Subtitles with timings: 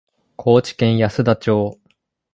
[0.35, 1.79] 高知県安田町